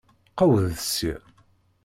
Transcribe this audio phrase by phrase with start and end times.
[0.37, 1.15] Qewwdet sya!